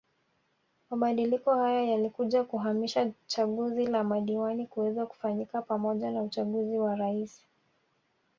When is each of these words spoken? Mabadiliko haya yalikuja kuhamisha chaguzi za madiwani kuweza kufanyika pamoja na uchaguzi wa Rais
Mabadiliko 0.89 1.55
haya 1.55 1.81
yalikuja 1.83 2.43
kuhamisha 2.43 3.11
chaguzi 3.27 3.85
za 3.87 4.03
madiwani 4.03 4.67
kuweza 4.67 5.05
kufanyika 5.05 5.61
pamoja 5.61 6.11
na 6.11 6.23
uchaguzi 6.23 6.77
wa 6.77 6.95
Rais 6.95 7.43